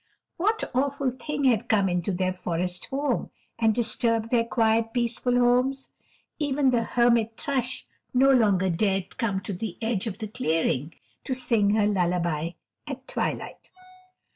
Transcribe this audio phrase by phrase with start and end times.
[0.37, 5.91] What awful thing had come into their forest home and disturbed their quiet, peaceful homes?
[6.39, 11.35] Even the Hermit Thrush no longer dared come to the edge of the clearing to
[11.35, 12.53] sing her lullaby
[12.87, 13.69] at twilight.